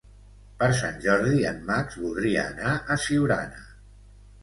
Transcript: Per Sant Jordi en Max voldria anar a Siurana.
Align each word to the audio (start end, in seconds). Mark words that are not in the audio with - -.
Per 0.63 0.69
Sant 0.77 0.97
Jordi 1.03 1.45
en 1.51 1.63
Max 1.69 2.01
voldria 2.07 2.49
anar 2.55 2.75
a 2.97 3.01
Siurana. 3.07 3.67